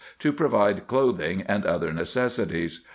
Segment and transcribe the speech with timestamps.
[0.17, 2.83] to provide cloth ing and other necessities.